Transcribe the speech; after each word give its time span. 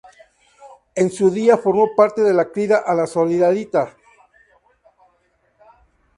En 0.95 1.11
su 1.11 1.29
día 1.29 1.59
formó 1.59 1.89
parte 1.95 2.21
de 2.23 2.33
la 2.33 2.51
"Crida 2.51 2.77
a 2.83 2.95
la 2.95 3.05
Solidaritat". 3.05 3.95